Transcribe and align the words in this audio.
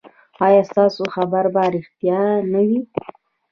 ایا 0.45 0.61
ستاسو 0.69 1.03
خبر 1.15 1.43
به 1.53 1.61
ریښتیا 1.73 2.21
نه 2.53 2.61
وي؟ 2.67 2.79